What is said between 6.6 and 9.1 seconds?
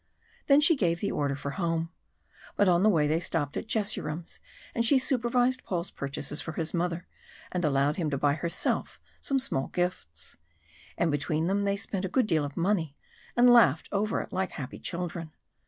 mother, and allowed him to buy herself